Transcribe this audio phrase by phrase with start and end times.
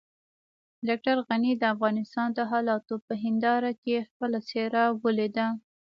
[0.87, 5.47] ډاکټر غني د افغانستان د حالاتو په هنداره کې خپله څېره وليده.